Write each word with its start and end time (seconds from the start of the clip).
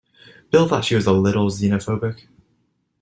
Bill 0.49 0.67
thought 0.67 0.83
she 0.85 0.95
was 0.95 1.05
a 1.05 1.11
little 1.13 1.51
xenophobic. 1.51 2.23